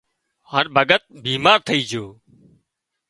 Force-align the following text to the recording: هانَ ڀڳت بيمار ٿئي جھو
هانَ 0.49 0.65
ڀڳت 0.75 1.03
بيمار 1.23 1.57
ٿئي 1.67 1.79
جھو 1.89 2.05